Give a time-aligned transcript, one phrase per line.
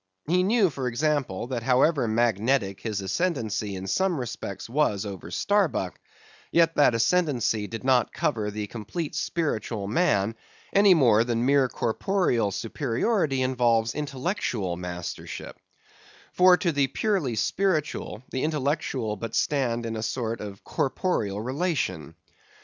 [0.27, 5.99] He knew, for example, that however magnetic his ascendency in some respects was over Starbuck,
[6.51, 10.33] yet that ascendency did not cover the complete spiritual man
[10.73, 15.57] any more than mere corporeal superiority involves intellectual mastership;
[16.33, 22.15] for to the purely spiritual, the intellectual but stand in a sort of corporeal relation.